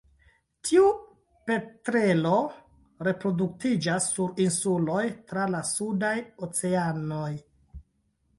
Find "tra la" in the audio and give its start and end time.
5.33-5.61